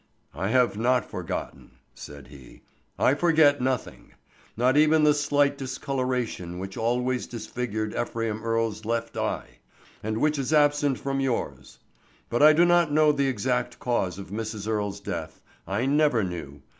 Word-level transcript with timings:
"I 0.33 0.47
have 0.47 0.79
not 0.79 1.05
forgotten," 1.07 1.73
said 1.93 2.29
he. 2.29 2.63
"I 2.97 3.13
forget 3.13 3.61
nothing; 3.61 4.13
not 4.57 4.75
even 4.75 5.03
the 5.03 5.13
slight 5.13 5.59
discoloration 5.59 6.57
which 6.57 6.75
always 6.75 7.27
disfigured 7.27 7.93
Ephraim 7.95 8.43
Earle's 8.43 8.83
left 8.83 9.15
eye, 9.15 9.59
and 10.01 10.17
which 10.17 10.39
is 10.39 10.53
absent 10.53 10.97
from 10.97 11.19
yours. 11.19 11.77
But 12.31 12.41
I 12.41 12.51
do 12.51 12.65
not 12.65 12.91
know 12.91 13.11
the 13.11 13.27
exact 13.27 13.77
cause 13.77 14.17
of 14.17 14.31
Mrs. 14.31 14.67
Earle's 14.67 14.99
death. 15.01 15.43
I 15.67 15.85
never 15.85 16.23
knew. 16.23 16.63